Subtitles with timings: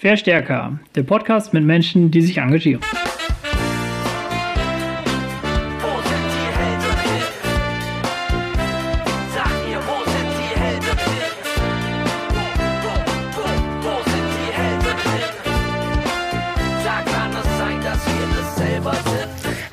[0.00, 2.80] Verstärker, der Podcast mit Menschen, die sich engagieren.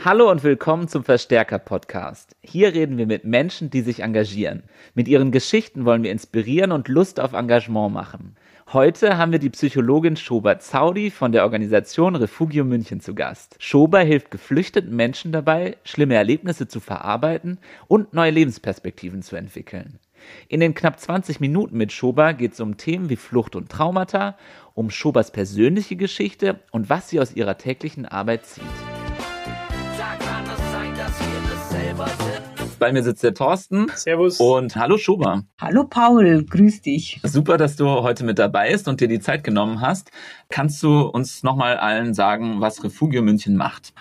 [0.04, 2.36] Hallo und willkommen zum Verstärker Podcast.
[2.41, 4.64] Hier reden wir mit Menschen, die sich engagieren.
[4.94, 8.36] Mit ihren Geschichten wollen wir inspirieren und Lust auf Engagement machen.
[8.73, 13.55] Heute haben wir die Psychologin Schober Zaudi von der Organisation Refugio München zu Gast.
[13.59, 19.99] Schober hilft geflüchteten Menschen dabei, schlimme Erlebnisse zu verarbeiten und neue Lebensperspektiven zu entwickeln.
[20.49, 24.35] In den knapp 20 Minuten mit Schober geht es um Themen wie Flucht und Traumata,
[24.73, 28.66] um Schobers persönliche Geschichte und was sie aus ihrer täglichen Arbeit zieht.
[32.80, 33.88] Bei mir sitzt der Thorsten.
[33.95, 34.40] Servus.
[34.40, 35.44] Und hallo Schober.
[35.59, 37.20] Hallo Paul, grüß dich.
[37.23, 40.12] Super, dass du heute mit dabei bist und dir die Zeit genommen hast.
[40.50, 43.94] Kannst du uns nochmal allen sagen, was Refugio München macht?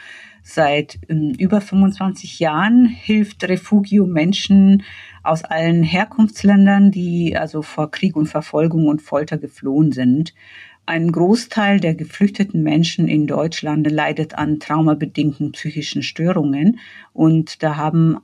[0.43, 4.83] Seit ähm, über 25 Jahren hilft Refugio Menschen
[5.23, 10.35] aus allen Herkunftsländern, die also vor Krieg und Verfolgung und Folter geflohen sind.
[10.85, 16.79] Ein Großteil der geflüchteten Menschen in Deutschland leidet an traumabedingten psychischen Störungen
[17.13, 18.19] und da haben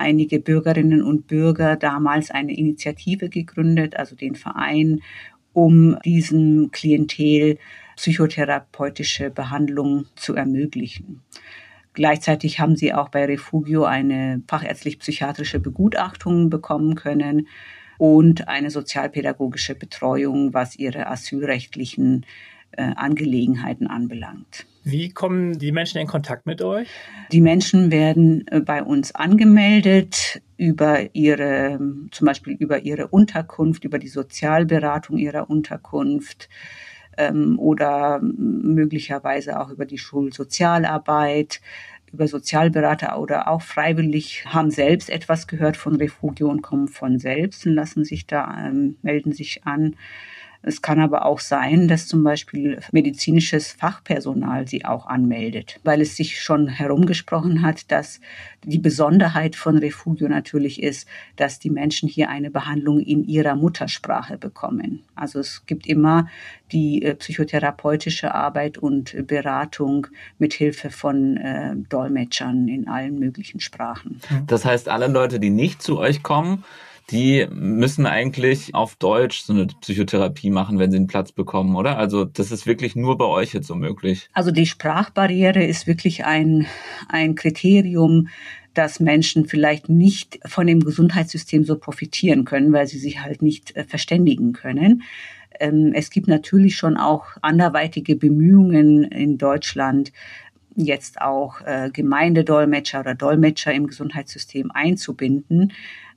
[0.00, 5.00] einige Bürgerinnen und Bürger damals eine Initiative gegründet, also den Verein,
[5.52, 7.58] um diesem Klientel
[7.96, 11.22] psychotherapeutische Behandlung zu ermöglichen.
[11.92, 17.48] Gleichzeitig haben sie auch bei Refugio eine fachärztlich-psychiatrische Begutachtung bekommen können
[17.98, 22.24] und eine sozialpädagogische Betreuung, was ihre asylrechtlichen
[22.72, 24.66] äh, Angelegenheiten anbelangt.
[24.82, 26.88] Wie kommen die Menschen in Kontakt mit euch?
[27.32, 31.78] Die Menschen werden äh, bei uns angemeldet über ihre,
[32.10, 36.48] zum Beispiel über ihre Unterkunft, über die Sozialberatung ihrer Unterkunft
[37.18, 41.60] ähm, oder möglicherweise auch über die Schulsozialarbeit,
[42.12, 47.66] über Sozialberater oder auch freiwillig haben selbst etwas gehört von Refugio und kommen von selbst
[47.66, 49.96] und lassen sich da, ähm, melden sich an.
[50.62, 56.16] Es kann aber auch sein, dass zum Beispiel medizinisches Fachpersonal sie auch anmeldet, weil es
[56.16, 58.20] sich schon herumgesprochen hat, dass
[58.64, 64.36] die Besonderheit von Refugio natürlich ist, dass die Menschen hier eine Behandlung in ihrer Muttersprache
[64.36, 65.02] bekommen.
[65.14, 66.28] Also es gibt immer
[66.72, 74.20] die äh, psychotherapeutische Arbeit und Beratung mit Hilfe von äh, Dolmetschern in allen möglichen Sprachen.
[74.46, 76.64] Das heißt, alle Leute, die nicht zu euch kommen,
[77.10, 81.98] die müssen eigentlich auf Deutsch so eine Psychotherapie machen, wenn sie einen Platz bekommen, oder?
[81.98, 84.28] Also das ist wirklich nur bei euch jetzt so möglich.
[84.32, 86.66] Also die Sprachbarriere ist wirklich ein,
[87.08, 88.28] ein Kriterium,
[88.74, 93.76] dass Menschen vielleicht nicht von dem Gesundheitssystem so profitieren können, weil sie sich halt nicht
[93.76, 95.02] äh, verständigen können.
[95.58, 100.12] Ähm, es gibt natürlich schon auch anderweitige Bemühungen in Deutschland,
[100.76, 105.72] jetzt auch äh, Gemeindedolmetscher oder Dolmetscher im Gesundheitssystem einzubinden.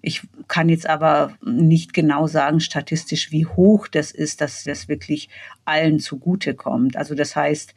[0.06, 5.30] Ich kann jetzt aber nicht genau sagen statistisch, wie hoch das ist, dass das wirklich
[5.64, 6.98] allen zugutekommt.
[6.98, 7.74] Also das heißt,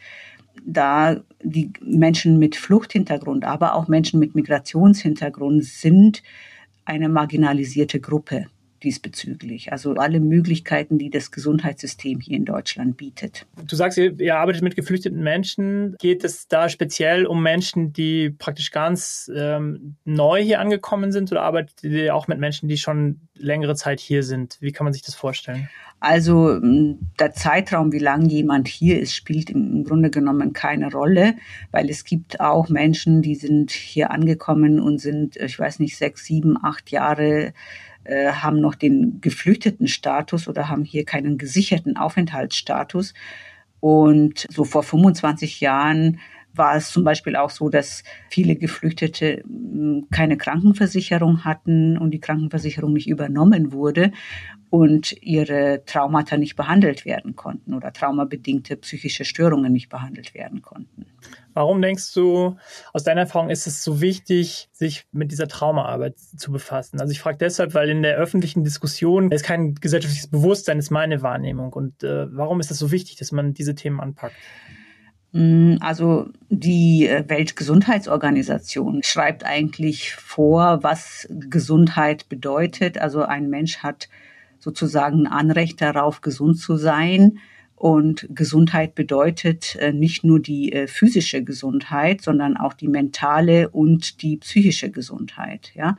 [0.64, 6.24] da die Menschen mit Fluchthintergrund, aber auch Menschen mit Migrationshintergrund sind
[6.84, 8.46] eine marginalisierte Gruppe
[8.86, 9.72] diesbezüglich.
[9.72, 13.46] Also alle Möglichkeiten, die das Gesundheitssystem hier in Deutschland bietet.
[13.66, 15.96] Du sagst, ihr, ihr arbeitet mit geflüchteten Menschen.
[15.98, 21.42] Geht es da speziell um Menschen, die praktisch ganz ähm, neu hier angekommen sind oder
[21.42, 24.56] arbeitet ihr auch mit Menschen, die schon längere Zeit hier sind?
[24.60, 25.68] Wie kann man sich das vorstellen?
[25.98, 31.34] Also der Zeitraum, wie lange jemand hier ist, spielt im Grunde genommen keine Rolle,
[31.72, 36.24] weil es gibt auch Menschen, die sind hier angekommen und sind, ich weiß nicht, sechs,
[36.26, 37.54] sieben, acht Jahre
[38.06, 43.14] äh, haben noch den geflüchteten Status oder haben hier keinen gesicherten Aufenthaltsstatus.
[43.80, 46.20] Und so vor 25 Jahren
[46.56, 52.20] war es zum Beispiel auch so, dass viele Geflüchtete mh, keine Krankenversicherung hatten und die
[52.20, 54.12] Krankenversicherung nicht übernommen wurde
[54.70, 61.06] und ihre Traumata nicht behandelt werden konnten oder traumabedingte psychische Störungen nicht behandelt werden konnten.
[61.54, 62.56] Warum denkst du,
[62.92, 67.00] aus deiner Erfahrung ist es so wichtig, sich mit dieser Traumaarbeit zu befassen?
[67.00, 71.22] Also ich frage deshalb, weil in der öffentlichen Diskussion ist kein gesellschaftliches Bewusstsein, ist meine
[71.22, 71.72] Wahrnehmung.
[71.72, 74.36] Und äh, warum ist es so wichtig, dass man diese Themen anpackt?
[75.36, 82.96] Mm, Also die äh, Weltgesundheitsorganisation schreibt eigentlich vor, was Gesundheit bedeutet.
[82.96, 84.08] Also ein Mensch hat
[84.58, 87.38] sozusagen ein Anrecht darauf, gesund zu sein.
[87.74, 94.22] Und Gesundheit bedeutet äh, nicht nur die äh, physische Gesundheit, sondern auch die mentale und
[94.22, 95.98] die psychische Gesundheit, ja.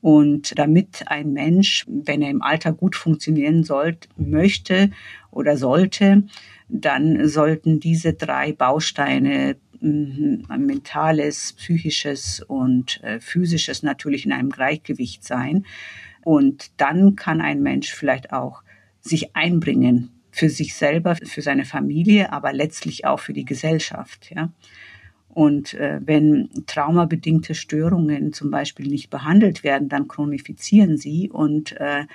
[0.00, 4.90] Und damit ein Mensch, wenn er im Alter gut funktionieren sollte, möchte
[5.30, 6.24] oder sollte,
[6.80, 15.22] dann sollten diese drei Bausteine mhm, mentales, psychisches und äh, physisches natürlich in einem Gleichgewicht
[15.22, 15.66] sein.
[16.24, 18.62] Und dann kann ein Mensch vielleicht auch
[19.00, 24.32] sich einbringen für sich selber, für seine Familie, aber letztlich auch für die Gesellschaft.
[24.34, 24.50] Ja.
[25.28, 32.06] Und äh, wenn traumabedingte Störungen zum Beispiel nicht behandelt werden, dann chronifizieren sie und äh,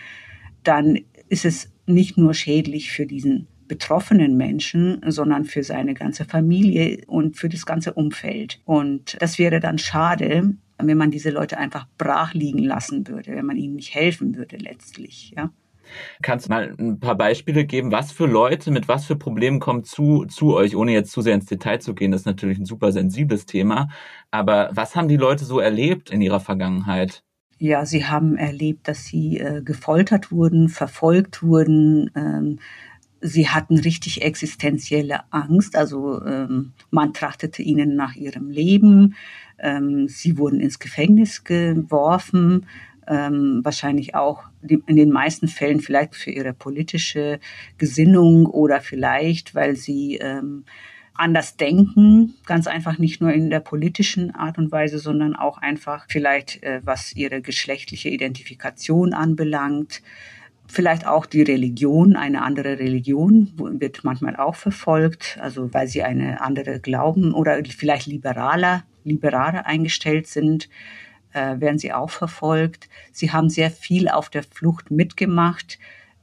[0.63, 7.03] dann ist es nicht nur schädlich für diesen betroffenen Menschen, sondern für seine ganze Familie
[7.07, 8.59] und für das ganze Umfeld.
[8.65, 13.45] Und das wäre dann schade, wenn man diese Leute einfach brach liegen lassen würde, wenn
[13.45, 15.51] man ihnen nicht helfen würde letztlich, ja.
[16.21, 19.83] Kannst du mal ein paar Beispiele geben, was für Leute mit was für Problemen kommen
[19.83, 22.65] zu, zu euch, ohne jetzt zu sehr ins Detail zu gehen, das ist natürlich ein
[22.65, 23.89] super sensibles Thema.
[24.29, 27.23] Aber was haben die Leute so erlebt in ihrer Vergangenheit?
[27.57, 32.11] Ja, sie haben erlebt, dass sie äh, gefoltert wurden, verfolgt wurden.
[32.15, 32.59] Ähm,
[33.21, 35.75] sie hatten richtig existenzielle Angst.
[35.75, 39.15] Also ähm, man trachtete ihnen nach ihrem Leben.
[39.57, 42.65] Ähm, sie wurden ins Gefängnis geworfen
[43.09, 47.39] ähm, wahrscheinlich auch in den meisten Fällen vielleicht für ihre politische
[47.77, 50.63] Gesinnung oder vielleicht, weil sie ähm,
[51.15, 56.05] anders denken, ganz einfach nicht nur in der politischen Art und Weise, sondern auch einfach
[56.07, 60.01] vielleicht, äh, was ihre geschlechtliche Identifikation anbelangt.
[60.71, 66.41] Vielleicht auch die Religion, eine andere Religion wird manchmal auch verfolgt, also weil sie eine
[66.41, 70.69] andere glauben oder vielleicht liberaler, liberaler eingestellt sind
[71.33, 72.89] äh, werden sie auch verfolgt.
[73.11, 75.79] Sie haben sehr viel auf der Flucht mitgemacht.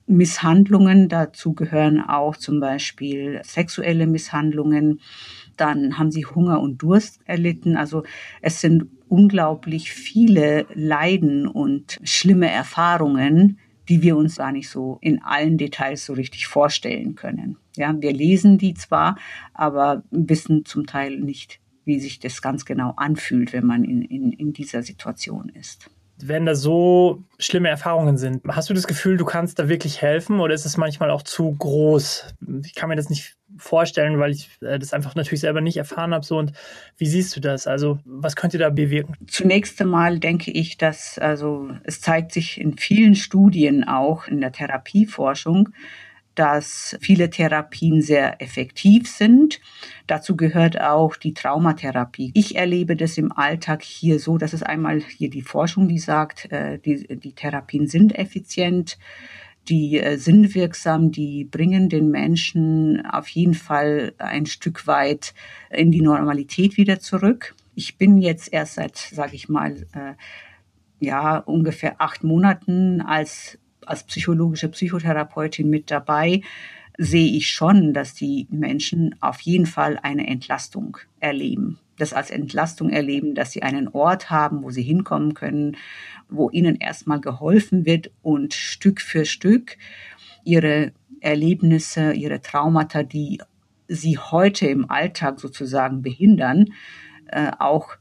[0.09, 5.01] Misshandlungen, dazu gehören auch zum Beispiel sexuelle Misshandlungen.
[5.57, 7.77] Dann haben sie Hunger und Durst erlitten.
[7.77, 8.05] Also
[8.41, 15.23] es sind unglaublich viele Leiden und schlimme Erfahrungen, die wir uns gar nicht so in
[15.23, 17.57] allen Details so richtig vorstellen können.
[17.77, 19.17] Ja, wir lesen die zwar,
[19.55, 24.33] aber wissen zum Teil nicht, wie sich das ganz genau anfühlt, wenn man in, in,
[24.33, 25.89] in dieser Situation ist.
[26.19, 30.41] Wenn da so schlimme Erfahrungen sind, hast du das Gefühl, du kannst da wirklich helfen
[30.41, 32.35] oder ist es manchmal auch zu groß?
[32.65, 36.15] Ich kann mir das nicht vorstellen, weil ich äh, das einfach natürlich selber nicht erfahren
[36.15, 36.25] habe.
[36.25, 36.53] So und
[36.97, 37.67] wie siehst du das?
[37.67, 39.15] Also was könnt ihr da bewirken?
[39.27, 44.53] Zunächst einmal denke ich, dass also es zeigt sich in vielen Studien auch in der
[44.53, 45.71] Therapieforschung,
[46.37, 49.61] dass viele Therapien sehr effektiv sind.
[50.07, 52.31] Dazu gehört auch die Traumatherapie.
[52.35, 56.53] Ich erlebe das im Alltag hier so, dass es einmal hier die Forschung, die sagt,
[56.53, 58.99] äh, die, die Therapien sind effizient
[59.69, 65.35] die äh, sind wirksam, die bringen den Menschen auf jeden Fall ein Stück weit
[65.71, 67.55] in die Normalität wieder zurück.
[67.75, 70.15] Ich bin jetzt erst seit, sage ich mal, äh,
[70.99, 76.43] ja ungefähr acht Monaten als als psychologische Psychotherapeutin mit dabei,
[76.99, 81.79] sehe ich schon, dass die Menschen auf jeden Fall eine Entlastung erleben.
[81.99, 85.77] Das als Entlastung erleben, dass sie einen Ort haben, wo sie hinkommen können,
[86.29, 89.77] wo ihnen erstmal geholfen wird und Stück für Stück
[90.45, 93.41] ihre Erlebnisse, ihre Traumata, die
[93.89, 96.67] sie heute im Alltag sozusagen behindern,
[97.29, 97.97] äh, auch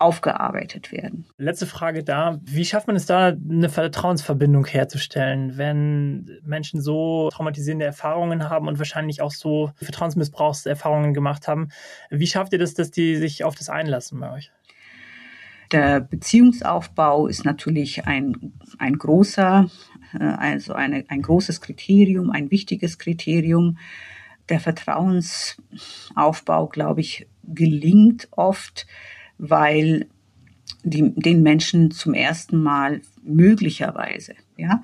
[0.00, 1.26] aufgearbeitet werden.
[1.36, 2.40] Letzte Frage da.
[2.42, 8.78] Wie schafft man es da, eine Vertrauensverbindung herzustellen, wenn Menschen so traumatisierende Erfahrungen haben und
[8.78, 11.68] wahrscheinlich auch so Vertrauensmissbrauchserfahrungen gemacht haben?
[12.08, 14.50] Wie schafft ihr das, dass die sich auf das einlassen bei euch?
[15.70, 19.68] Der Beziehungsaufbau ist natürlich ein, ein großer,
[20.18, 23.76] äh, also eine, ein großes Kriterium, ein wichtiges Kriterium.
[24.48, 28.86] Der Vertrauensaufbau, glaube ich, gelingt oft,
[29.40, 30.06] weil
[30.84, 34.82] die, den Menschen zum ersten Mal möglicherweise, ja,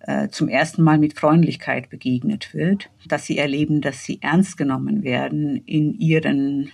[0.00, 5.02] äh, zum ersten Mal mit Freundlichkeit begegnet wird, dass sie erleben, dass sie ernst genommen
[5.02, 6.70] werden in ihren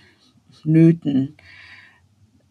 [0.65, 1.35] Nöten,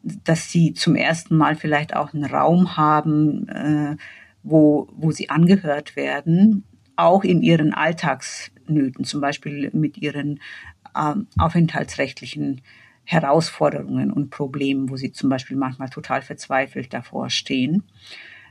[0.03, 3.97] dass sie zum ersten Mal vielleicht auch einen Raum haben, äh,
[4.43, 6.65] wo, wo sie angehört werden,
[6.97, 10.41] auch in ihren Alltagsnöten, zum Beispiel mit ihren
[10.97, 12.63] ähm, aufenthaltsrechtlichen
[13.05, 17.83] Herausforderungen und Problemen, wo sie zum Beispiel manchmal total verzweifelt davor stehen.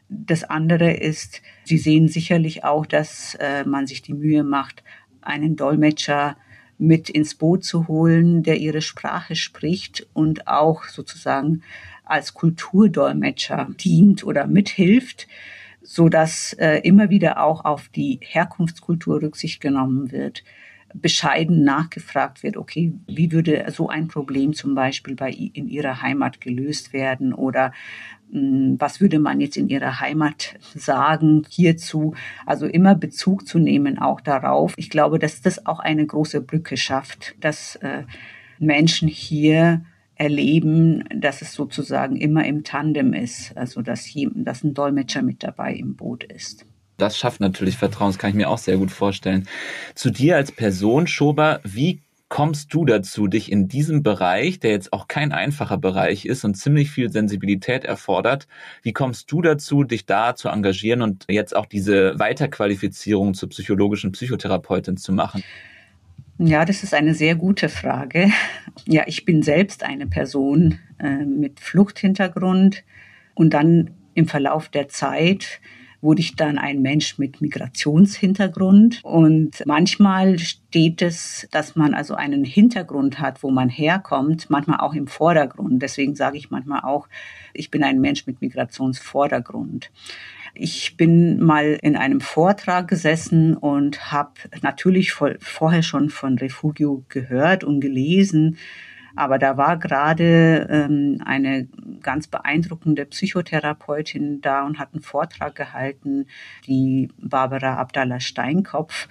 [0.09, 4.83] Das andere ist, Sie sehen sicherlich auch, dass äh, man sich die Mühe macht,
[5.21, 6.35] einen Dolmetscher
[6.79, 11.61] mit ins Boot zu holen, der ihre Sprache spricht und auch sozusagen
[12.05, 15.27] als Kulturdolmetscher dient oder mithilft,
[15.81, 20.43] so dass äh, immer wieder auch auf die Herkunftskultur Rücksicht genommen wird,
[20.93, 26.41] bescheiden nachgefragt wird, okay, wie würde so ein Problem zum Beispiel bei in ihrer Heimat
[26.41, 27.71] gelöst werden oder
[28.31, 32.15] hm, was würde man jetzt in ihrer Heimat sagen hierzu?
[32.45, 34.73] Also immer Bezug zu nehmen auch darauf.
[34.77, 38.03] Ich glaube, dass das auch eine große Brücke schafft, dass äh,
[38.59, 39.83] Menschen hier
[40.15, 45.43] erleben, dass es sozusagen immer im Tandem ist, also dass, hier, dass ein Dolmetscher mit
[45.43, 46.65] dabei im Boot ist.
[46.99, 49.47] Das schafft natürlich Vertrauen, das kann ich mir auch sehr gut vorstellen.
[49.95, 54.93] Zu dir als Person, Schober, wie kommst du dazu, dich in diesem Bereich, der jetzt
[54.93, 58.47] auch kein einfacher Bereich ist und ziemlich viel Sensibilität erfordert,
[58.83, 64.11] wie kommst du dazu, dich da zu engagieren und jetzt auch diese Weiterqualifizierung zur psychologischen
[64.11, 65.43] Psychotherapeutin zu machen?
[66.37, 68.29] Ja, das ist eine sehr gute Frage.
[68.85, 72.83] Ja, ich bin selbst eine Person äh, mit Fluchthintergrund
[73.33, 75.59] und dann im Verlauf der Zeit
[76.01, 79.01] wurde ich dann ein Mensch mit Migrationshintergrund.
[79.03, 84.93] Und manchmal steht es, dass man also einen Hintergrund hat, wo man herkommt, manchmal auch
[84.93, 85.81] im Vordergrund.
[85.81, 87.07] Deswegen sage ich manchmal auch,
[87.53, 89.91] ich bin ein Mensch mit Migrationsvordergrund.
[90.55, 97.63] Ich bin mal in einem Vortrag gesessen und habe natürlich vorher schon von Refugio gehört
[97.63, 98.57] und gelesen.
[99.19, 101.67] Aber da war gerade ähm, eine
[102.01, 106.27] ganz beeindruckende Psychotherapeutin da und hat einen Vortrag gehalten,
[106.67, 109.09] die Barbara Abdallah Steinkopf.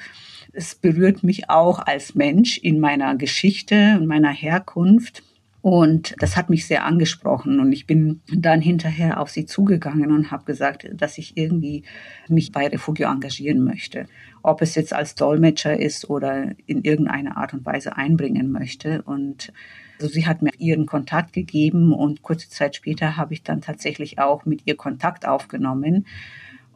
[0.55, 5.23] Es berührt mich auch als Mensch in meiner Geschichte und meiner Herkunft.
[5.61, 7.61] Und das hat mich sehr angesprochen.
[7.61, 11.83] Und ich bin dann hinterher auf sie zugegangen und habe gesagt, dass ich irgendwie
[12.29, 14.07] mich bei Refugio engagieren möchte.
[14.43, 19.03] Ob es jetzt als Dolmetscher ist oder in irgendeiner Art und Weise einbringen möchte.
[19.03, 19.53] Und
[20.01, 24.19] also sie hat mir ihren Kontakt gegeben und kurze Zeit später habe ich dann tatsächlich
[24.19, 26.07] auch mit ihr Kontakt aufgenommen.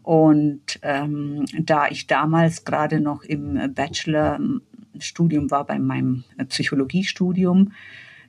[0.02, 7.72] Und ähm, da ich damals gerade noch im Bachelorstudium war, bei meinem Psychologiestudium,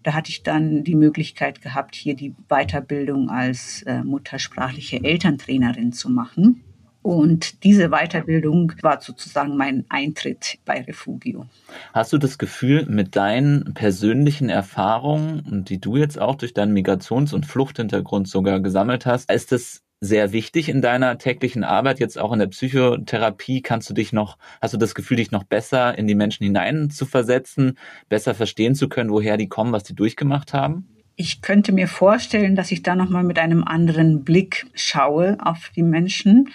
[0.04, 6.10] da hatte ich dann die Möglichkeit gehabt, hier die Weiterbildung als äh, muttersprachliche Elterntrainerin zu
[6.10, 6.62] machen.
[7.03, 11.45] Und diese Weiterbildung war sozusagen mein Eintritt bei Refugio.
[11.93, 17.33] Hast du das Gefühl, mit deinen persönlichen Erfahrungen, die du jetzt auch durch deinen Migrations-
[17.33, 22.31] und Fluchthintergrund sogar gesammelt hast, ist das sehr wichtig in deiner täglichen Arbeit, jetzt auch
[22.31, 23.62] in der Psychotherapie.
[23.62, 26.89] Kannst du dich noch, hast du das Gefühl, dich noch besser in die Menschen hinein
[26.89, 30.88] zu versetzen, besser verstehen zu können, woher die kommen, was die durchgemacht haben?
[31.15, 35.83] Ich könnte mir vorstellen, dass ich da nochmal mit einem anderen Blick schaue auf die
[35.83, 36.50] Menschen,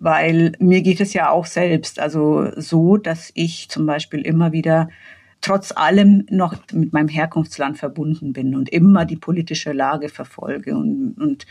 [0.00, 4.88] weil mir geht es ja auch selbst, also so, dass ich zum Beispiel immer wieder
[5.42, 11.14] trotz allem noch mit meinem Herkunftsland verbunden bin und immer die politische Lage verfolge und,
[11.18, 11.46] und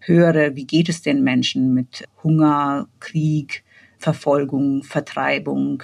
[0.00, 3.64] höre, wie geht es den Menschen mit Hunger, Krieg,
[3.98, 5.82] Verfolgung, Vertreibung.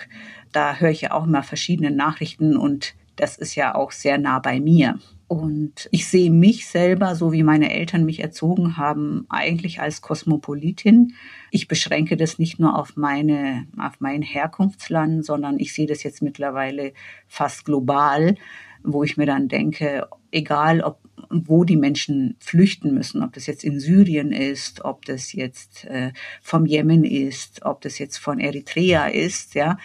[0.52, 4.38] Da höre ich ja auch immer verschiedene Nachrichten und das ist ja auch sehr nah
[4.38, 4.98] bei mir.
[5.34, 11.14] Und ich sehe mich selber, so wie meine Eltern mich erzogen haben, eigentlich als Kosmopolitin.
[11.50, 16.22] Ich beschränke das nicht nur auf meine, auf mein Herkunftsland, sondern ich sehe das jetzt
[16.22, 16.92] mittlerweile
[17.26, 18.36] fast global,
[18.84, 21.00] wo ich mir dann denke, egal ob
[21.30, 26.12] wo die Menschen flüchten müssen, ob das jetzt in Syrien ist, ob das jetzt äh,
[26.42, 29.78] vom Jemen ist, ob das jetzt von Eritrea ist, ja.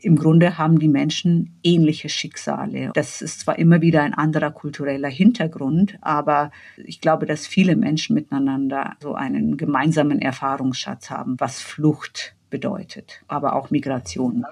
[0.00, 2.90] Im Grunde haben die Menschen ähnliche Schicksale.
[2.94, 8.14] Das ist zwar immer wieder ein anderer kultureller Hintergrund, aber ich glaube, dass viele Menschen
[8.14, 14.44] miteinander so einen gemeinsamen Erfahrungsschatz haben, was Flucht bedeutet, aber auch Migration.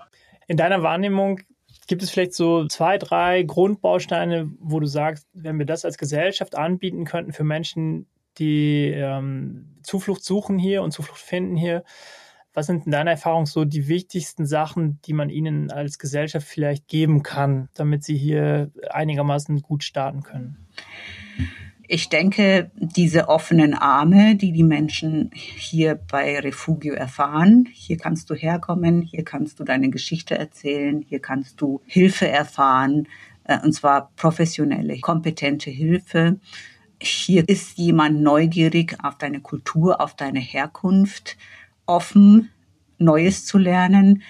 [0.46, 1.40] In deiner Wahrnehmung
[1.86, 6.56] Gibt es vielleicht so zwei, drei Grundbausteine, wo du sagst, wenn wir das als Gesellschaft
[6.56, 8.06] anbieten könnten für Menschen,
[8.38, 11.84] die ähm, Zuflucht suchen hier und Zuflucht finden hier,
[12.54, 16.86] was sind in deiner Erfahrung so die wichtigsten Sachen, die man ihnen als Gesellschaft vielleicht
[16.88, 20.56] geben kann, damit sie hier einigermaßen gut starten können?
[21.86, 28.34] Ich denke, diese offenen Arme, die die Menschen hier bei Refugio erfahren, hier kannst du
[28.34, 33.06] herkommen, hier kannst du deine Geschichte erzählen, hier kannst du Hilfe erfahren,
[33.44, 36.38] äh, und zwar professionelle, kompetente Hilfe.
[37.00, 41.36] Hier ist jemand neugierig auf deine Kultur, auf deine Herkunft,
[41.86, 42.50] offen,
[42.98, 44.22] Neues zu lernen.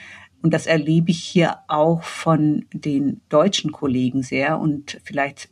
[0.43, 4.59] Und das erlebe ich hier auch von den deutschen Kollegen sehr.
[4.59, 5.49] Und vielleicht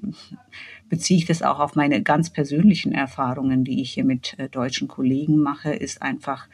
[0.89, 4.89] beziehe ich das auch auf meine ganz persönlichen Erfahrungen, die ich hier mit äh, deutschen
[4.89, 6.49] Kollegen mache, ist einfach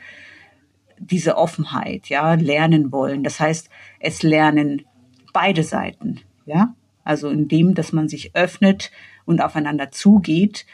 [1.01, 3.25] diese Offenheit, ja, lernen wollen.
[3.25, 3.69] Das heißt,
[4.01, 4.85] es lernen
[5.33, 6.75] beide Seiten, ja.
[7.05, 8.91] Also indem, dass man sich öffnet
[9.25, 10.67] und aufeinander zugeht,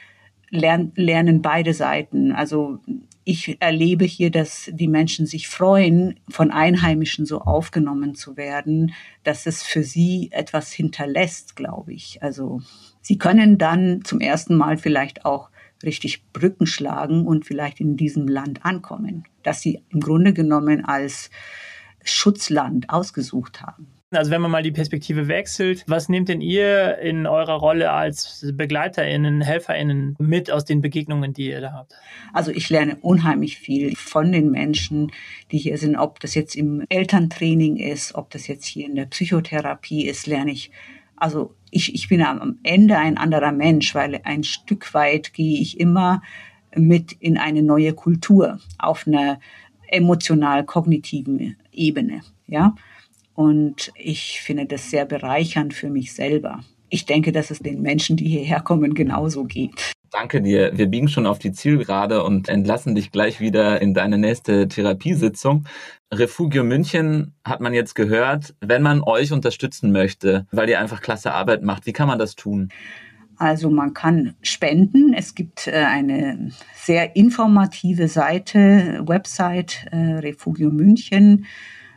[0.50, 2.33] lernen beide Seiten.
[2.33, 2.81] Also
[3.25, 9.47] ich erlebe hier, dass die Menschen sich freuen, von Einheimischen so aufgenommen zu werden, dass
[9.47, 12.23] es für sie etwas hinterlässt, glaube ich.
[12.23, 12.61] Also
[13.00, 15.50] sie können dann zum ersten Mal vielleicht auch
[15.83, 21.31] richtig Brücken schlagen und vielleicht in diesem Land ankommen, das sie im Grunde genommen als
[22.04, 23.88] Schutzland ausgesucht haben.
[24.16, 28.47] Also wenn man mal die Perspektive wechselt, was nehmt denn ihr in eurer Rolle als
[28.54, 31.94] BegleiterInnen, HelferInnen mit aus den Begegnungen, die ihr da habt?
[32.33, 35.12] Also ich lerne unheimlich viel von den Menschen,
[35.50, 39.06] die hier sind, ob das jetzt im Elterntraining ist, ob das jetzt hier in der
[39.06, 40.71] Psychotherapie ist, lerne ich
[41.16, 45.78] also ich, ich bin am Ende ein anderer Mensch, weil ein Stück weit gehe ich
[45.80, 46.23] immer
[46.75, 49.38] mit in eine neue Kultur auf einer
[49.88, 52.75] emotional-kognitiven Ebene, ja.
[53.34, 56.60] Und ich finde das sehr bereichernd für mich selber.
[56.88, 59.92] Ich denke, dass es den Menschen, die hierher kommen, genauso geht.
[60.12, 60.70] Danke dir.
[60.78, 65.66] Wir biegen schon auf die Zielgerade und entlassen dich gleich wieder in deine nächste Therapiesitzung.
[66.12, 68.54] Refugio München hat man jetzt gehört.
[68.60, 72.36] Wenn man euch unterstützen möchte, weil ihr einfach klasse Arbeit macht, wie kann man das
[72.36, 72.68] tun?
[73.38, 75.14] Also man kann spenden.
[75.14, 81.46] Es gibt äh, eine sehr informative Seite, Website äh, Refugio München.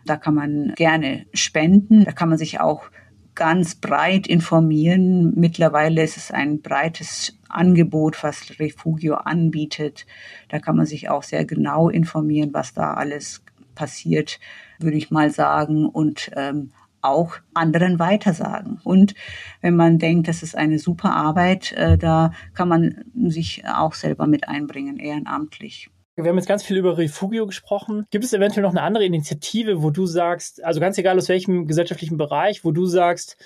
[0.08, 2.06] Da kann man gerne spenden.
[2.06, 2.90] Da kann man sich auch
[3.36, 5.34] ganz breit informieren.
[5.36, 10.08] Mittlerweile ist es ein breites Angebot, was Refugio anbietet.
[10.50, 13.44] Da kann man sich auch sehr genau informieren, was da alles
[13.76, 14.40] passiert,
[14.80, 15.86] würde ich mal sagen.
[15.86, 16.72] Und ähm,
[17.02, 18.80] auch anderen weitersagen.
[18.84, 19.14] Und
[19.62, 24.28] wenn man denkt, das ist eine super Arbeit, äh, da kann man sich auch selber
[24.28, 25.90] mit einbringen, ehrenamtlich.
[26.20, 28.08] Wir haben jetzt ganz viel über Refugio gesprochen.
[28.10, 31.68] Gibt es eventuell noch eine andere Initiative, wo du sagst, also ganz egal aus welchem
[31.68, 33.38] gesellschaftlichen Bereich, wo du sagst,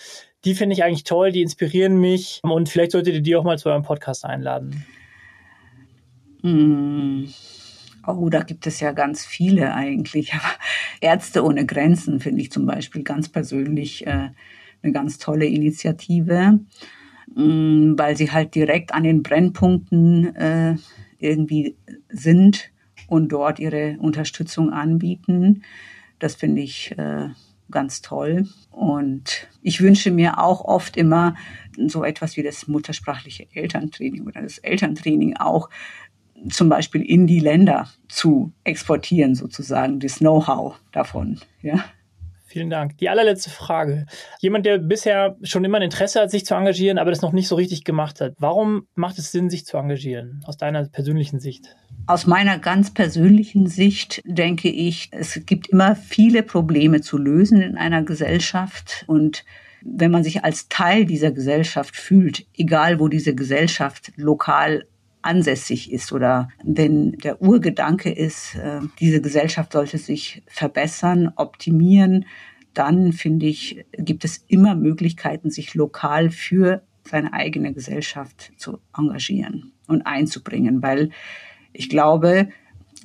[0.45, 3.59] die finde ich eigentlich toll, die inspirieren mich und vielleicht solltet ihr die auch mal
[3.59, 4.85] zu eurem Podcast einladen?
[6.43, 7.25] Mm.
[8.07, 10.33] Oh, da gibt es ja ganz viele eigentlich.
[10.33, 10.53] Aber
[11.01, 14.29] Ärzte ohne Grenzen finde ich zum Beispiel ganz persönlich äh,
[14.81, 16.61] eine ganz tolle Initiative,
[17.35, 20.75] mm, weil sie halt direkt an den Brennpunkten äh,
[21.21, 21.75] irgendwie
[22.09, 22.71] sind
[23.07, 25.63] und dort ihre Unterstützung anbieten.
[26.19, 27.29] Das finde ich äh,
[27.69, 28.47] ganz toll.
[28.69, 31.35] Und ich wünsche mir auch oft immer
[31.87, 35.69] so etwas wie das muttersprachliche Elterntraining oder das Elterntraining auch
[36.49, 41.39] zum Beispiel in die Länder zu exportieren, sozusagen, das Know-how davon.
[41.61, 41.83] Ja.
[42.51, 42.97] Vielen Dank.
[42.97, 44.05] Die allerletzte Frage.
[44.41, 47.47] Jemand, der bisher schon immer ein Interesse hat, sich zu engagieren, aber das noch nicht
[47.47, 48.33] so richtig gemacht hat.
[48.39, 51.77] Warum macht es Sinn, sich zu engagieren, aus deiner persönlichen Sicht?
[52.07, 57.77] Aus meiner ganz persönlichen Sicht denke ich, es gibt immer viele Probleme zu lösen in
[57.77, 59.45] einer Gesellschaft und
[59.83, 64.85] wenn man sich als Teil dieser Gesellschaft fühlt, egal wo diese Gesellschaft lokal
[65.21, 72.25] ansässig ist oder wenn der Urgedanke ist, äh, diese Gesellschaft sollte sich verbessern, optimieren,
[72.73, 79.73] dann finde ich, gibt es immer Möglichkeiten, sich lokal für seine eigene Gesellschaft zu engagieren
[79.87, 81.09] und einzubringen, weil
[81.73, 82.49] ich glaube,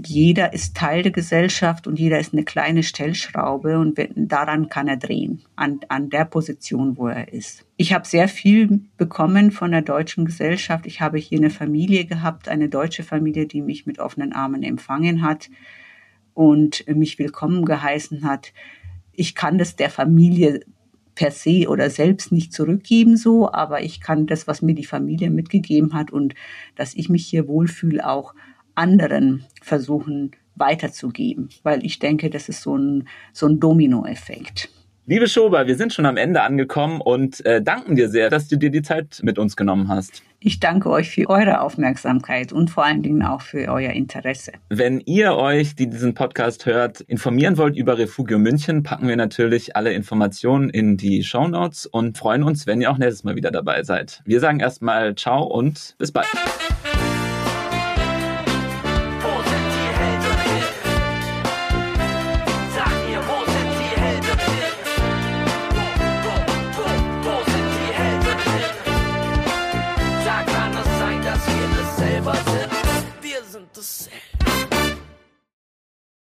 [0.04, 4.96] jeder ist Teil der Gesellschaft und jeder ist eine kleine Stellschraube und daran kann er
[4.96, 7.64] drehen, an, an der Position, wo er ist.
[7.76, 10.86] Ich habe sehr viel bekommen von der deutschen Gesellschaft.
[10.86, 15.22] Ich habe hier eine Familie gehabt, eine deutsche Familie, die mich mit offenen Armen empfangen
[15.22, 15.48] hat
[16.34, 18.52] und mich willkommen geheißen hat.
[19.12, 20.60] Ich kann das der Familie
[21.14, 25.30] per se oder selbst nicht zurückgeben so, aber ich kann das, was mir die Familie
[25.30, 26.34] mitgegeben hat und
[26.74, 28.34] dass ich mich hier wohlfühle, auch
[28.76, 34.70] anderen versuchen weiterzugeben, weil ich denke, das ist so ein, so ein Dominoeffekt.
[35.08, 38.56] Liebe Schober, wir sind schon am Ende angekommen und äh, danken dir sehr, dass du
[38.56, 40.24] dir die Zeit mit uns genommen hast.
[40.40, 44.50] Ich danke euch für eure Aufmerksamkeit und vor allen Dingen auch für euer Interesse.
[44.68, 49.76] Wenn ihr euch, die diesen Podcast hört, informieren wollt über Refugio München, packen wir natürlich
[49.76, 53.52] alle Informationen in die Show Notes und freuen uns, wenn ihr auch nächstes Mal wieder
[53.52, 54.22] dabei seid.
[54.24, 56.26] Wir sagen erstmal Ciao und bis bald.